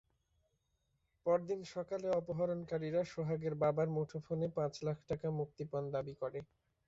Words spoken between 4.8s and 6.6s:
লাখ টাকা মুক্তিপণ দাবি করে।